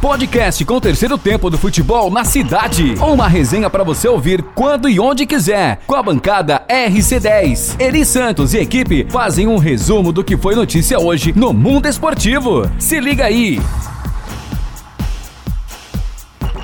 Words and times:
Podcast 0.00 0.64
com 0.64 0.74
o 0.74 0.80
terceiro 0.80 1.18
tempo 1.18 1.50
do 1.50 1.58
futebol 1.58 2.08
na 2.08 2.24
cidade. 2.24 2.94
Uma 3.00 3.26
resenha 3.26 3.68
para 3.68 3.82
você 3.82 4.06
ouvir 4.06 4.44
quando 4.54 4.88
e 4.88 5.00
onde 5.00 5.26
quiser. 5.26 5.80
Com 5.88 5.96
a 5.96 6.02
bancada 6.04 6.64
RC10. 6.68 7.80
Eri 7.80 8.04
Santos 8.04 8.54
e 8.54 8.58
equipe 8.58 9.08
fazem 9.10 9.48
um 9.48 9.58
resumo 9.58 10.12
do 10.12 10.22
que 10.22 10.36
foi 10.36 10.54
notícia 10.54 11.00
hoje 11.00 11.32
no 11.34 11.52
mundo 11.52 11.88
esportivo. 11.88 12.70
Se 12.78 13.00
liga 13.00 13.24
aí. 13.24 13.60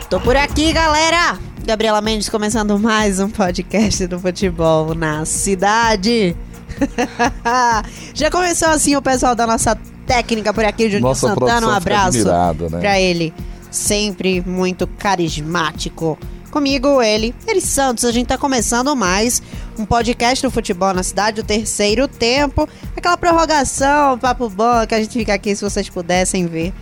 Tô 0.09 0.21
por 0.21 0.37
aqui, 0.37 0.73
galera. 0.73 1.37
Gabriela 1.67 2.01
Mendes 2.01 2.29
começando 2.29 2.79
mais 2.79 3.19
um 3.19 3.29
podcast 3.29 4.07
do 4.07 4.21
futebol 4.21 4.95
na 4.95 5.25
cidade. 5.25 6.37
Já 8.15 8.31
começou 8.31 8.69
assim 8.69 8.95
o 8.95 9.03
pessoal 9.03 9.35
da 9.35 9.45
nossa 9.45 9.77
técnica 10.05 10.53
por 10.53 10.65
aqui, 10.65 10.85
Juninho 10.85 11.03
Nossa 11.03 11.29
Santana. 11.29 11.67
Um 11.67 11.71
abraço 11.71 12.19
admirada, 12.19 12.69
né? 12.69 12.81
pra 12.81 13.01
ele. 13.01 13.35
Sempre 13.71 14.43
muito 14.47 14.87
carismático. 14.87 16.19
Comigo, 16.51 17.03
ele, 17.03 17.35
Eri 17.49 17.61
Santos. 17.61 18.05
A 18.05 18.13
gente 18.13 18.29
tá 18.29 18.39
começando 18.39 18.95
mais 18.95 19.43
um 19.77 19.85
podcast 19.85 20.47
do 20.47 20.53
futebol 20.53 20.95
na 20.95 21.03
cidade, 21.03 21.41
o 21.41 21.45
terceiro 21.45 22.07
tempo. 22.07 22.69
Aquela 22.97 23.17
prorrogação, 23.17 24.17
papo 24.19 24.49
bom 24.49 24.87
que 24.87 24.95
a 24.95 25.01
gente 25.01 25.13
fica 25.13 25.35
aqui 25.35 25.57
se 25.57 25.65
vocês 25.65 25.89
pudessem 25.89 26.47
ver. 26.47 26.73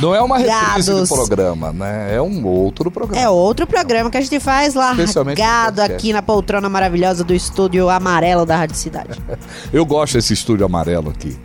Não 0.00 0.14
é 0.14 0.20
uma 0.20 0.38
reprise 0.38 0.90
do 0.90 0.96
largados. 0.98 1.08
programa, 1.08 1.72
né? 1.72 2.14
É 2.14 2.20
um 2.20 2.44
outro 2.44 2.90
programa. 2.90 3.22
É 3.22 3.28
outro 3.28 3.66
programa 3.66 4.10
que 4.10 4.16
a 4.16 4.20
gente 4.20 4.40
faz 4.40 4.74
largado 4.74 5.80
aqui 5.80 6.12
na 6.12 6.20
poltrona 6.20 6.68
maravilhosa 6.68 7.22
do 7.22 7.32
estúdio 7.32 7.88
amarelo 7.88 8.44
da 8.44 8.56
Rádio 8.56 8.76
Cidade. 8.76 9.20
Eu 9.72 9.86
gosto 9.86 10.14
desse 10.14 10.34
estúdio 10.34 10.66
amarelo 10.66 11.10
aqui. 11.10 11.36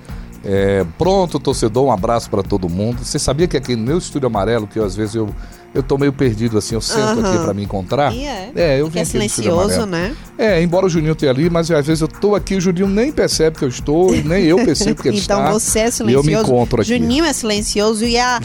É, 0.46 0.86
pronto, 0.98 1.40
torcedor, 1.40 1.86
um 1.86 1.92
abraço 1.92 2.30
pra 2.30 2.44
todo 2.44 2.68
mundo. 2.68 3.04
Você 3.04 3.18
sabia 3.18 3.48
que 3.48 3.56
aqui 3.56 3.76
no 3.76 3.84
meu 3.84 3.98
estúdio 3.98 4.28
amarelo, 4.28 4.68
que 4.68 4.78
eu, 4.78 4.84
às 4.84 4.94
vezes 4.94 5.16
eu, 5.16 5.30
eu 5.74 5.82
tô 5.82 5.98
meio 5.98 6.12
perdido 6.12 6.58
assim, 6.58 6.76
eu 6.76 6.82
sento 6.82 7.20
Aham. 7.20 7.30
aqui 7.34 7.44
pra 7.44 7.54
me 7.54 7.64
encontrar. 7.64 8.14
E 8.14 8.26
é. 8.26 8.52
É, 8.54 8.82
eu 8.82 8.88
Que 8.88 8.92
venho 8.94 9.02
é 9.04 9.06
silencioso, 9.06 9.86
né? 9.86 10.14
É, 10.38 10.62
embora 10.62 10.86
o 10.86 10.90
Juninho 10.90 11.16
tenha 11.16 11.32
ali, 11.32 11.50
mas 11.50 11.72
às 11.72 11.88
vezes 11.88 12.02
eu 12.02 12.10
tô 12.10 12.36
aqui, 12.36 12.56
o 12.56 12.62
Juninho 12.62 12.88
nem 12.88 13.10
percebe 13.12 13.58
que 13.58 13.64
eu 13.64 13.70
estou, 13.70 14.14
e 14.14 14.22
nem 14.22 14.44
eu 14.44 14.58
percebo 14.66 15.02
que 15.02 15.08
ele 15.08 15.20
então 15.24 15.40
está. 15.40 15.52
você 15.54 15.80
é 15.80 15.84
E 15.84 15.86
eu 15.86 15.92
silencioso. 15.92 16.28
me 16.28 16.34
encontro 16.34 16.82
aqui. 16.82 16.90
Juninho 16.90 17.24
é 17.24 17.32
silencioso 17.32 18.04
e, 18.04 18.18
a, 18.20 18.42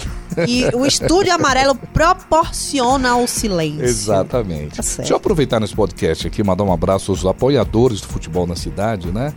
e 0.46 0.66
o 0.76 0.86
estúdio 0.86 1.34
amarelo 1.34 1.74
proporciona 1.74 3.16
o 3.16 3.26
silêncio. 3.26 3.84
Exatamente. 3.84 4.76
Tá. 4.76 4.82
Deixa 4.98 5.12
eu 5.12 5.16
aproveitar 5.16 5.58
nesse 5.58 5.74
podcast 5.74 6.28
aqui, 6.28 6.44
mandar 6.44 6.62
um 6.62 6.72
abraço 6.72 7.10
aos 7.10 7.26
apoiadores 7.26 8.00
do 8.00 8.06
futebol 8.06 8.46
na 8.46 8.54
cidade, 8.54 9.08
né? 9.10 9.32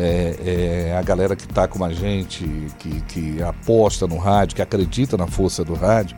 É, 0.00 0.90
é, 0.90 0.96
a 0.96 1.02
galera 1.02 1.34
que 1.34 1.44
está 1.44 1.66
com 1.66 1.84
a 1.84 1.92
gente, 1.92 2.46
que, 2.78 3.00
que 3.02 3.42
aposta 3.42 4.06
no 4.06 4.16
rádio, 4.16 4.54
que 4.54 4.62
acredita 4.62 5.16
na 5.16 5.26
força 5.26 5.64
do 5.64 5.74
rádio, 5.74 6.16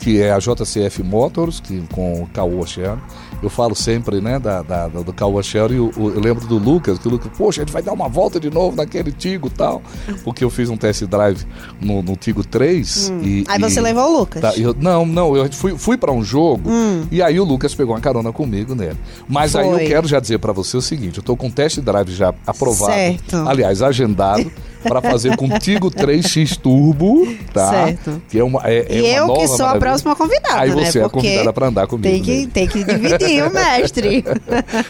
que 0.00 0.20
é 0.20 0.32
a 0.32 0.38
JCF 0.38 1.02
Motors, 1.02 1.60
que, 1.60 1.80
com 1.92 2.22
o 2.22 2.26
Caoa 2.28 2.66
Sherry. 2.66 2.98
Eu 3.42 3.48
falo 3.48 3.74
sempre 3.74 4.20
né, 4.20 4.38
da, 4.38 4.60
da- 4.62 4.88
do 4.88 5.12
Caoa 5.12 5.42
Sherry, 5.42 5.76
eu, 5.76 5.90
eu 5.96 6.20
lembro 6.20 6.46
do 6.46 6.58
Lucas, 6.58 6.98
que 6.98 7.06
o 7.08 7.10
Lucas, 7.10 7.30
poxa, 7.38 7.60
a 7.60 7.64
gente 7.64 7.72
vai 7.72 7.82
dar 7.82 7.92
uma 7.92 8.08
volta 8.08 8.38
de 8.40 8.50
novo 8.50 8.76
naquele 8.76 9.12
Tigo 9.12 9.48
e 9.48 9.50
tal, 9.50 9.80
porque 10.24 10.42
eu 10.44 10.50
fiz 10.50 10.68
um 10.68 10.76
test 10.76 11.04
drive 11.04 11.44
no, 11.80 12.02
no 12.02 12.16
Tigo 12.16 12.42
3. 12.44 13.08
e, 13.22 13.40
Hum. 13.40 13.44
Aí 13.48 13.58
você 13.58 13.78
e- 13.78 13.82
levou 13.82 14.04
o 14.14 14.18
Lucas. 14.20 14.42
Tá, 14.42 14.52
eu- 14.56 14.74
não, 14.78 15.06
não, 15.06 15.36
eu 15.36 15.50
fui, 15.52 15.76
fui 15.78 15.96
para 15.96 16.12
um 16.12 16.22
jogo 16.22 16.68
Hum. 16.70 17.04
e 17.10 17.22
aí 17.22 17.38
o 17.40 17.44
Lucas 17.44 17.74
pegou 17.74 17.94
uma 17.94 18.00
carona 18.00 18.32
comigo 18.32 18.74
nele. 18.74 18.96
Mas 19.28 19.54
aí 19.56 19.66
eu 19.66 19.72
Foi. 19.74 19.86
quero 19.86 20.06
já 20.08 20.20
dizer 20.20 20.38
para 20.38 20.52
você 20.52 20.76
o 20.76 20.82
seguinte: 20.82 21.18
eu 21.18 21.22
tô 21.24 21.36
com 21.36 21.50
test 21.50 21.78
drive 21.80 22.10
já 22.12 22.34
aprovado, 22.46 22.92
Certo. 22.92 23.36
aliás, 23.48 23.80
agendado, 23.82 24.50
para 24.82 25.00
fazer 25.00 25.36
contigo 25.36 25.90
3X 25.90 26.56
Turbo, 26.56 27.26
tá? 27.52 27.70
Certo. 27.70 28.22
Que 28.28 28.38
é 28.38 28.44
uma, 28.44 28.60
é, 28.64 28.86
é 28.88 28.96
e 28.98 29.20
uma 29.20 29.34
eu 29.34 29.34
que 29.40 29.46
sou 29.48 29.56
a 29.56 29.58
maravilha. 29.58 29.80
próxima 29.80 30.16
convidada, 30.16 30.60
Aí 30.60 30.74
né? 30.74 30.84
você 30.84 30.98
é 30.98 31.02
Porque 31.02 31.18
convidada 31.20 31.52
para 31.52 31.66
andar 31.68 31.86
comigo. 31.86 32.08
tem 32.12 32.22
que, 32.22 32.30
nele. 32.30 32.46
tem 32.48 32.66
que 32.68 32.84
dividir 32.84 33.44
o 33.46 33.52
mestre. 33.52 34.24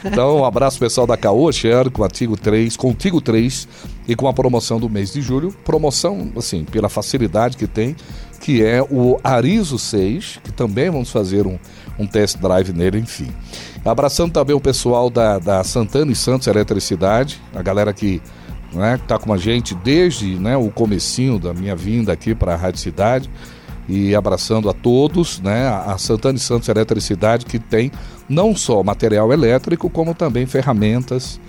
Então, 0.05 0.39
um 0.39 0.45
abraço 0.45 0.79
pessoal 0.79 1.07
da 1.07 1.17
Caoa 1.17 1.53
Share 1.53 1.91
com 1.91 2.03
a 2.03 2.09
Tigo 2.09 2.37
3, 2.37 2.77
com 2.77 2.91
o 2.91 2.95
Tigo 2.95 3.21
3 3.21 3.69
e 4.09 4.15
com 4.17 4.27
a 4.29 4.33
promoção 4.33 4.79
do 4.81 4.89
mês 4.89 5.13
de 5.13 5.21
julho. 5.21 5.55
Promoção, 5.65 6.31
assim, 6.37 6.65
pela 6.65 6.89
facilidade 6.89 7.57
que 7.57 7.67
tem, 7.67 7.95
que 8.41 8.65
é 8.65 8.83
o 8.83 9.19
Arizo 9.23 9.79
6, 9.79 10.41
que 10.43 10.53
também 10.53 10.91
vamos 10.91 11.11
fazer 11.11 11.47
um, 11.47 11.59
um 11.99 12.07
test 12.07 12.39
drive 12.39 12.73
nele, 12.73 12.99
enfim. 12.99 13.29
Abraçando 13.85 14.33
também 14.33 14.55
o 14.55 14.61
pessoal 14.61 15.09
da, 15.11 15.39
da 15.39 15.63
Santana 15.65 16.11
e 16.13 16.15
Santos 16.17 16.47
Eletricidade, 16.47 17.41
a 17.55 17.63
galera 17.63 17.93
que 17.93 18.21
né, 18.73 18.95
está 18.95 19.19
com 19.19 19.33
a 19.33 19.37
gente 19.37 19.75
desde 19.75 20.39
né, 20.39 20.57
o 20.57 20.71
comecinho 20.71 21.39
da 21.39 21.53
minha 21.53 21.75
vinda 21.75 22.13
aqui 22.13 22.35
para 22.35 22.55
a 22.55 22.57
Rádio 22.57 22.81
Cidade 22.81 23.31
e 23.89 24.15
abraçando 24.15 24.71
a 24.71 24.73
todos, 24.73 25.41
né, 25.41 25.69
a 25.69 25.97
Santana 25.99 26.37
e 26.37 26.41
Santos 26.41 26.69
Eletricidade 26.69 27.47
que 27.47 27.59
tem 27.59 27.91
não 28.29 28.55
só 28.55 28.83
material 28.83 29.33
elétrico, 29.33 29.91
como 29.91 30.15
também 30.15 30.47
ferramentas 30.47 31.41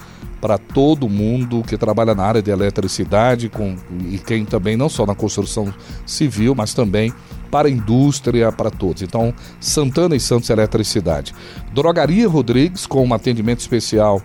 para 0.41 0.57
todo 0.57 1.07
mundo 1.07 1.61
que 1.61 1.77
trabalha 1.77 2.15
na 2.15 2.23
área 2.23 2.41
de 2.41 2.49
eletricidade 2.49 3.47
com, 3.47 3.75
e 4.09 4.17
quem 4.17 4.43
também 4.43 4.75
não 4.75 4.89
só 4.89 5.05
na 5.05 5.13
construção 5.13 5.71
civil, 6.03 6.55
mas 6.55 6.73
também 6.73 7.13
para 7.51 7.67
a 7.67 7.71
indústria, 7.71 8.51
para 8.51 8.71
todos. 8.71 9.03
Então, 9.03 9.31
Santana 9.59 10.15
e 10.15 10.19
Santos 10.19 10.49
Eletricidade. 10.49 11.35
Drogaria 11.73 12.27
Rodrigues 12.27 12.87
com 12.87 13.05
um 13.05 13.13
atendimento 13.13 13.59
especial 13.59 14.19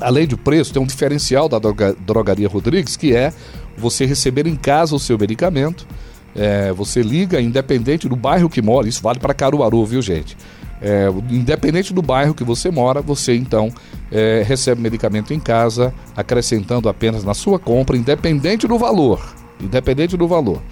além 0.00 0.26
do 0.26 0.36
preço, 0.36 0.72
tem 0.72 0.82
um 0.82 0.86
diferencial 0.86 1.48
da 1.48 1.58
droga- 1.58 1.96
Drogaria 2.06 2.48
Rodrigues, 2.48 2.96
que 2.96 3.14
é 3.14 3.32
você 3.76 4.04
receber 4.04 4.46
em 4.46 4.56
casa 4.56 4.94
o 4.94 4.98
seu 4.98 5.18
medicamento. 5.18 5.86
É, 6.34 6.72
você 6.72 7.02
liga, 7.02 7.40
independente 7.40 8.08
do 8.08 8.14
bairro 8.16 8.48
que 8.48 8.62
mora, 8.62 8.88
isso 8.88 9.02
vale 9.02 9.18
para 9.18 9.34
Caruaru, 9.34 9.84
viu, 9.84 10.00
gente? 10.00 10.36
É, 10.80 11.08
independente 11.28 11.92
do 11.92 12.00
bairro 12.00 12.32
que 12.32 12.44
você 12.44 12.70
mora, 12.70 13.02
você 13.02 13.34
então 13.36 13.70
é, 14.10 14.42
recebe 14.46 14.80
medicamento 14.80 15.34
em 15.34 15.40
casa, 15.40 15.92
acrescentando 16.16 16.88
apenas 16.88 17.24
na 17.24 17.34
sua 17.34 17.58
compra, 17.58 17.96
independente 17.96 18.66
do 18.66 18.78
valor. 18.78 19.20
Independente 19.60 20.16
do 20.16 20.26
valor. 20.26 20.62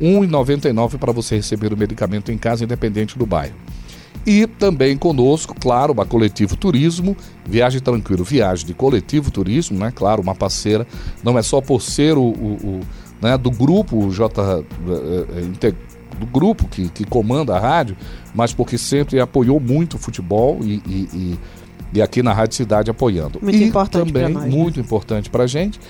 R$ 0.00 0.06
1,99 0.06 0.96
para 0.96 1.12
você 1.12 1.36
receber 1.36 1.72
o 1.72 1.76
medicamento 1.76 2.32
em 2.32 2.38
casa, 2.38 2.64
independente 2.64 3.18
do 3.18 3.26
bairro. 3.26 3.54
E 4.26 4.46
também 4.46 4.96
conosco, 4.96 5.54
claro, 5.58 5.98
a 6.00 6.04
Coletivo 6.04 6.56
Turismo, 6.56 7.16
Viagem 7.46 7.80
Tranquilo, 7.80 8.24
viagem 8.24 8.66
de 8.66 8.74
Coletivo 8.74 9.30
Turismo, 9.30 9.78
né? 9.78 9.90
Claro, 9.94 10.20
uma 10.22 10.34
parceira, 10.34 10.86
não 11.24 11.38
é 11.38 11.42
só 11.42 11.60
por 11.60 11.80
ser 11.80 12.16
o, 12.18 12.22
o- 12.24 12.58
o, 12.62 12.80
né, 13.22 13.38
do 13.38 13.50
grupo 13.50 14.10
J, 14.10 14.42
eh, 14.42 14.64
eh, 15.38 15.40
inte- 15.42 15.74
do 16.20 16.26
grupo 16.26 16.66
que, 16.68 16.88
que 16.88 17.04
comanda 17.04 17.56
a 17.56 17.60
rádio, 17.60 17.96
mas 18.34 18.52
porque 18.52 18.76
sempre 18.76 19.18
apoiou 19.20 19.58
muito 19.60 19.94
o 19.94 19.98
futebol 19.98 20.58
e, 20.62 20.82
e- 20.86 21.08
e- 21.14 21.38
e 21.94 22.02
aqui 22.02 22.22
na 22.22 22.32
Rádio 22.34 22.56
Cidade 22.56 22.90
apoiando. 22.90 23.38
Muito 23.42 23.56
e 23.56 23.64
importante 23.64 24.12
também 24.12 24.28
nós, 24.34 24.44
né? 24.44 24.50
muito 24.50 24.78
importante 24.80 25.30
para 25.30 25.46
gente. 25.46 25.80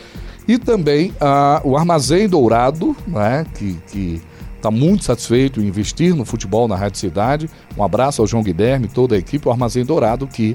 E 0.46 0.56
também 0.58 1.12
ah, 1.20 1.60
o 1.64 1.76
Armazém 1.76 2.28
Dourado, 2.28 2.96
né, 3.06 3.44
que, 3.54 3.76
que 3.90 4.20
está 4.58 4.70
muito 4.70 5.04
satisfeito 5.04 5.60
em 5.60 5.66
investir 5.66 6.14
no 6.14 6.24
futebol 6.24 6.68
na 6.68 6.76
Rádio 6.76 6.98
Cidade. 6.98 7.48
Um 7.76 7.82
abraço 7.82 8.20
ao 8.20 8.26
João 8.26 8.42
Guilherme 8.42 8.88
toda 8.88 9.14
a 9.14 9.18
equipe, 9.18 9.48
o 9.48 9.50
Armazém 9.50 9.84
Dourado, 9.84 10.26
que 10.26 10.54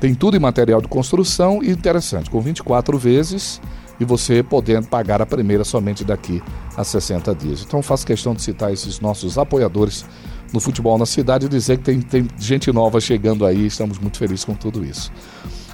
tem 0.00 0.14
tudo 0.14 0.36
em 0.36 0.40
material 0.40 0.80
de 0.80 0.88
construção 0.88 1.62
e 1.62 1.70
interessante, 1.70 2.30
com 2.30 2.40
24 2.40 2.96
vezes 2.98 3.60
e 4.00 4.04
você 4.04 4.42
podendo 4.42 4.88
pagar 4.88 5.20
a 5.20 5.26
primeira 5.26 5.64
somente 5.64 6.04
daqui 6.04 6.42
a 6.76 6.82
60 6.82 7.34
dias. 7.34 7.62
Então 7.62 7.82
faço 7.82 8.06
questão 8.06 8.34
de 8.34 8.42
citar 8.42 8.72
esses 8.72 9.00
nossos 9.00 9.38
apoiadores 9.38 10.04
no 10.52 10.60
futebol 10.60 10.98
na 10.98 11.06
cidade 11.06 11.46
e 11.46 11.48
dizer 11.48 11.78
que 11.78 11.84
tem, 11.84 12.00
tem 12.00 12.28
gente 12.38 12.70
nova 12.72 13.00
chegando 13.00 13.46
aí, 13.46 13.66
estamos 13.66 13.98
muito 13.98 14.18
felizes 14.18 14.44
com 14.44 14.54
tudo 14.54 14.84
isso. 14.84 15.12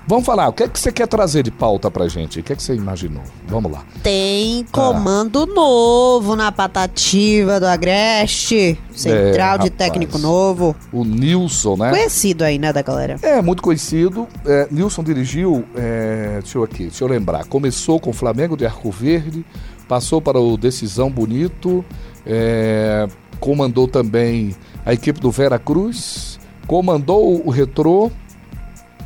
Vamos 0.08 0.24
falar, 0.24 0.48
o 0.48 0.54
que 0.54 0.62
é 0.62 0.69
que 0.69 0.80
você 0.80 0.91
quer 0.91 1.06
trazer 1.06 1.42
de 1.42 1.50
pauta 1.50 1.91
pra 1.91 2.08
gente? 2.08 2.41
O 2.41 2.42
que 2.42 2.54
é 2.54 2.56
que 2.56 2.62
você 2.62 2.74
imaginou? 2.74 3.22
Vamos 3.46 3.70
lá. 3.70 3.84
Tem 4.02 4.64
comando 4.72 5.44
novo 5.44 6.34
na 6.34 6.50
patativa 6.50 7.60
do 7.60 7.66
Agreste. 7.66 8.80
Central 8.91 9.58
de 9.58 9.64
rapaz. 9.64 9.76
técnico 9.76 10.16
novo. 10.16 10.75
O 10.90 11.05
Nilson, 11.05 11.76
né? 11.76 11.90
Conhecido 11.90 12.43
aí, 12.43 12.58
né, 12.58 12.72
da 12.72 12.81
galera? 12.81 13.16
É, 13.20 13.43
muito 13.43 13.62
conhecido. 13.62 14.26
É, 14.46 14.66
Nilson 14.70 15.05
dirigiu, 15.05 15.62
é, 15.76 16.38
deixa 16.40 16.56
eu 16.56 16.62
aqui, 16.62 16.84
deixa 16.84 17.04
eu 17.04 17.08
lembrar. 17.08 17.44
Começou 17.44 18.00
com 18.00 18.08
o 18.08 18.14
Flamengo 18.14 18.56
de 18.56 18.64
Arco 18.64 18.90
Verde, 18.90 19.44
passou 19.87 20.22
para 20.22 20.40
o 20.40 20.56
Decisão 20.56 21.11
Bonito, 21.11 21.84
é, 22.25 23.06
comandou 23.38 23.87
também 23.87 24.56
a 24.87 24.94
equipe 24.94 25.20
do 25.20 25.31
Vera 25.31 25.58
Cruz, 25.58 26.40
comandou 26.66 27.46
o 27.46 27.50
Retrô. 27.50 28.11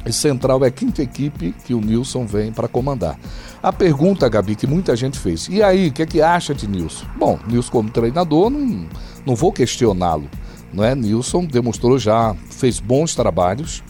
E 0.04 0.12
Central 0.12 0.64
é 0.64 0.68
a 0.68 0.70
quinta 0.70 1.02
equipe 1.02 1.54
que 1.64 1.74
o 1.74 1.80
Nilson 1.80 2.26
vem 2.26 2.52
para 2.52 2.68
comandar. 2.68 3.18
A 3.62 3.72
pergunta, 3.72 4.28
Gabi, 4.28 4.56
que 4.56 4.66
muita 4.66 4.96
gente 4.96 5.18
fez: 5.18 5.48
e 5.48 5.62
aí, 5.62 5.88
o 5.88 5.92
que, 5.92 6.02
é 6.02 6.06
que 6.06 6.20
acha 6.20 6.54
de 6.54 6.66
Nilson? 6.66 7.06
Bom, 7.16 7.38
Nilson, 7.46 7.70
como 7.70 7.90
treinador, 7.90 8.50
não, 8.50 8.86
não 9.24 9.36
vou 9.36 9.52
questioná-lo. 9.52 10.28
Não 10.72 10.82
é? 10.82 10.94
Nilson 10.94 11.44
demonstrou 11.44 11.98
já, 11.98 12.34
fez 12.50 12.80
bons 12.80 13.14
trabalhos 13.14 13.82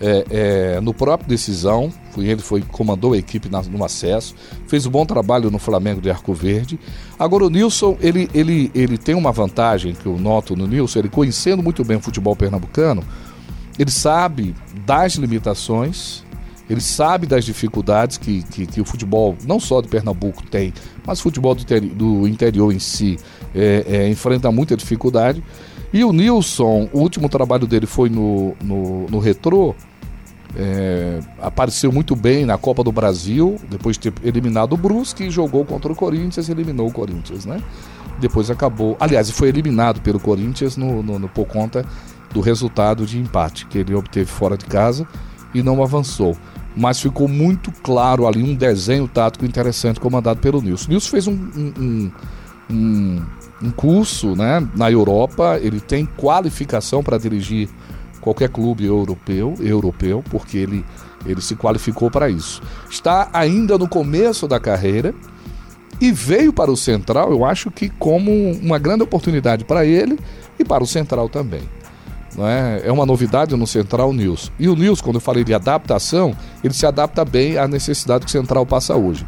é, 0.00 0.24
é, 0.30 0.80
no 0.80 0.94
próprio 0.94 1.28
decisão, 1.28 1.92
foi 2.10 2.26
ele 2.26 2.40
foi 2.40 2.62
comandou 2.62 3.12
a 3.12 3.18
equipe 3.18 3.50
na, 3.50 3.62
no 3.62 3.84
acesso, 3.84 4.34
fez 4.66 4.86
um 4.86 4.90
bom 4.90 5.04
trabalho 5.04 5.50
no 5.50 5.58
Flamengo 5.58 6.00
de 6.00 6.10
Arco 6.10 6.32
Verde. 6.32 6.80
Agora 7.18 7.44
o 7.44 7.50
Nilson, 7.50 7.98
ele, 8.00 8.28
ele, 8.32 8.70
ele 8.74 8.96
tem 8.96 9.14
uma 9.14 9.30
vantagem 9.30 9.92
que 9.92 10.06
eu 10.06 10.18
noto 10.18 10.56
no 10.56 10.66
Nilson, 10.66 11.00
ele 11.00 11.08
conhecendo 11.10 11.62
muito 11.62 11.84
bem 11.84 11.98
o 11.98 12.00
futebol 12.00 12.34
pernambucano, 12.34 13.04
ele 13.78 13.90
sabe 13.90 14.54
das 14.86 15.14
limitações, 15.14 16.24
ele 16.68 16.80
sabe 16.80 17.26
das 17.26 17.44
dificuldades 17.44 18.16
que, 18.16 18.42
que, 18.44 18.66
que 18.66 18.80
o 18.80 18.84
futebol, 18.84 19.36
não 19.44 19.58
só 19.58 19.80
de 19.80 19.88
Pernambuco 19.88 20.44
tem, 20.46 20.72
mas 21.04 21.18
o 21.18 21.22
futebol 21.22 21.54
do, 21.54 21.64
do 21.64 22.28
interior 22.28 22.72
em 22.72 22.78
si 22.78 23.18
é, 23.54 23.84
é, 23.86 24.08
enfrenta 24.08 24.52
muita 24.52 24.76
dificuldade. 24.76 25.42
E 25.92 26.04
o 26.04 26.12
Nilson, 26.12 26.88
o 26.92 27.00
último 27.00 27.28
trabalho 27.28 27.66
dele 27.66 27.86
foi 27.86 28.08
no, 28.08 28.54
no, 28.62 29.06
no 29.08 29.18
Retrô, 29.18 29.74
é, 30.56 31.20
apareceu 31.40 31.90
muito 31.90 32.14
bem 32.14 32.44
na 32.44 32.56
Copa 32.56 32.82
do 32.82 32.92
Brasil, 32.92 33.56
depois 33.68 33.96
de 33.98 34.10
ter 34.10 34.26
eliminado 34.26 34.72
o 34.72 34.76
Brusque 34.76 35.24
e 35.24 35.30
jogou 35.30 35.64
contra 35.64 35.92
o 35.92 35.96
Corinthians 35.96 36.48
e 36.48 36.52
eliminou 36.52 36.88
o 36.88 36.92
Corinthians, 36.92 37.44
né? 37.44 37.60
Depois 38.20 38.50
acabou. 38.50 38.96
Aliás, 39.00 39.30
foi 39.30 39.48
eliminado 39.48 40.00
pelo 40.00 40.20
Corinthians 40.20 40.76
no, 40.76 41.02
no, 41.02 41.18
no, 41.18 41.28
por 41.28 41.46
conta 41.46 41.84
do 42.32 42.40
resultado 42.40 43.04
de 43.06 43.18
empate 43.18 43.66
que 43.66 43.78
ele 43.78 43.94
obteve 43.94 44.30
fora 44.30 44.56
de 44.56 44.64
casa 44.64 45.06
e 45.54 45.62
não 45.62 45.82
avançou. 45.82 46.36
Mas 46.76 47.00
ficou 47.00 47.26
muito 47.26 47.72
claro 47.82 48.26
ali 48.26 48.42
um 48.42 48.54
desenho 48.54 49.08
tático 49.08 49.44
interessante 49.44 49.98
comandado 49.98 50.40
pelo 50.40 50.62
Nilson. 50.62 50.90
Nilson 50.90 51.10
fez 51.10 51.26
um, 51.26 51.32
um, 51.34 52.12
um, 52.70 53.22
um 53.62 53.70
curso 53.70 54.36
né, 54.36 54.66
na 54.76 54.90
Europa, 54.90 55.58
ele 55.60 55.80
tem 55.80 56.06
qualificação 56.06 57.02
para 57.02 57.18
dirigir 57.18 57.68
qualquer 58.20 58.48
clube 58.48 58.84
europeu, 58.84 59.54
europeu, 59.58 60.22
porque 60.30 60.58
ele, 60.58 60.84
ele 61.26 61.40
se 61.40 61.56
qualificou 61.56 62.10
para 62.10 62.28
isso. 62.28 62.62
Está 62.88 63.28
ainda 63.32 63.76
no 63.76 63.88
começo 63.88 64.46
da 64.46 64.60
carreira 64.60 65.14
e 66.00 66.12
veio 66.12 66.52
para 66.52 66.70
o 66.70 66.76
Central, 66.76 67.32
eu 67.32 67.44
acho 67.44 67.70
que 67.70 67.88
como 67.88 68.30
uma 68.52 68.78
grande 68.78 69.02
oportunidade 69.02 69.64
para 69.64 69.84
ele 69.84 70.18
e 70.58 70.64
para 70.64 70.82
o 70.82 70.86
Central 70.86 71.28
também. 71.28 71.62
É? 72.38 72.88
é 72.88 72.92
uma 72.92 73.04
novidade 73.04 73.56
no 73.56 73.66
Central 73.66 74.12
News. 74.12 74.52
E 74.58 74.68
o 74.68 74.76
News, 74.76 75.00
quando 75.00 75.16
eu 75.16 75.20
falei 75.20 75.42
de 75.42 75.52
adaptação, 75.52 76.34
ele 76.62 76.72
se 76.72 76.86
adapta 76.86 77.24
bem 77.24 77.58
à 77.58 77.66
necessidade 77.66 78.24
que 78.24 78.28
o 78.28 78.32
Central 78.32 78.64
passa 78.64 78.94
hoje. 78.94 79.26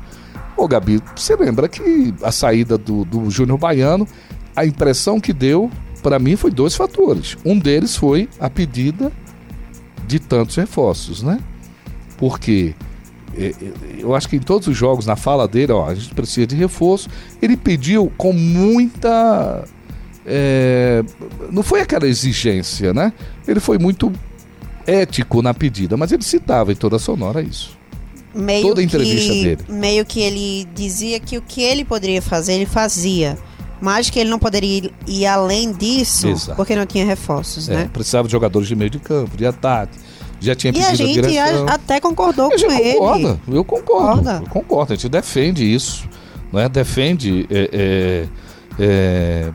Ô 0.56 0.68
Gabi, 0.68 1.02
você 1.16 1.34
lembra 1.34 1.68
que 1.68 2.14
a 2.22 2.30
saída 2.30 2.78
do, 2.78 3.04
do 3.04 3.30
Júnior 3.30 3.58
Baiano, 3.58 4.06
a 4.54 4.64
impressão 4.64 5.18
que 5.18 5.32
deu 5.32 5.70
para 6.02 6.18
mim 6.18 6.36
foi 6.36 6.50
dois 6.50 6.74
fatores. 6.74 7.36
Um 7.44 7.58
deles 7.58 7.96
foi 7.96 8.28
a 8.38 8.50
pedida 8.50 9.10
de 10.06 10.18
tantos 10.18 10.56
reforços, 10.56 11.22
né? 11.22 11.38
Porque 12.18 12.74
é, 13.36 13.46
é, 13.46 13.54
eu 13.98 14.14
acho 14.14 14.28
que 14.28 14.36
em 14.36 14.40
todos 14.40 14.68
os 14.68 14.76
jogos, 14.76 15.06
na 15.06 15.16
fala 15.16 15.48
dele, 15.48 15.72
ó, 15.72 15.88
a 15.88 15.94
gente 15.94 16.14
precisa 16.14 16.46
de 16.46 16.56
reforço. 16.56 17.08
Ele 17.40 17.56
pediu 17.56 18.12
com 18.16 18.32
muita. 18.32 19.64
É, 20.26 21.02
não 21.50 21.62
foi 21.62 21.80
aquela 21.80 22.06
exigência, 22.06 22.94
né? 22.94 23.12
Ele 23.46 23.60
foi 23.60 23.78
muito 23.78 24.12
ético 24.86 25.42
na 25.42 25.52
pedida, 25.52 25.96
mas 25.96 26.12
ele 26.12 26.22
citava 26.22 26.72
em 26.72 26.76
toda 26.76 26.96
a 26.96 26.98
sonora 26.98 27.42
isso. 27.42 27.76
Meio 28.34 28.68
toda 28.68 28.80
a 28.80 28.84
entrevista 28.84 29.32
que, 29.32 29.42
dele. 29.44 29.64
Meio 29.68 30.04
que 30.06 30.20
ele 30.20 30.66
dizia 30.74 31.20
que 31.20 31.36
o 31.36 31.42
que 31.42 31.62
ele 31.62 31.84
poderia 31.84 32.22
fazer, 32.22 32.54
ele 32.54 32.66
fazia 32.66 33.36
mas 33.82 34.08
que 34.08 34.20
ele 34.20 34.30
não 34.30 34.38
poderia 34.38 34.92
ir 35.08 35.26
além 35.26 35.72
disso 35.72 36.28
Exato. 36.28 36.56
porque 36.56 36.76
não 36.76 36.86
tinha 36.86 37.04
reforços, 37.04 37.68
é, 37.68 37.74
né? 37.74 37.90
Precisava 37.92 38.28
de 38.28 38.32
jogadores 38.32 38.68
de 38.68 38.76
meio 38.76 38.88
de 38.88 39.00
campo, 39.00 39.36
de 39.36 39.44
ataque. 39.44 39.98
Já 40.40 40.54
tinha 40.54 40.72
pedido 40.72 41.28
e 41.28 41.38
a 41.38 41.48
gente 41.48 41.68
a 41.68 41.74
até 41.74 42.00
concordou 42.00 42.48
com 42.48 42.72
ele. 42.72 42.92
Concorda, 42.92 43.40
eu 43.48 43.64
concordo. 43.64 44.06
Concorda. 44.06 44.42
Eu 44.44 44.50
concordo, 44.50 44.92
a 44.92 44.96
gente 44.96 45.08
defende 45.08 45.74
isso. 45.74 46.08
Né? 46.52 46.68
Defende 46.68 47.44
é, 47.50 47.70
é, 47.72 48.28
é, 48.78 49.52